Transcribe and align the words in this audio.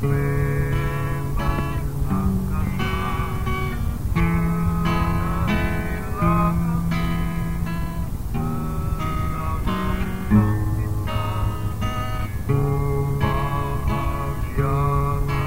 Blue. 0.00 0.29
love. 14.60 15.40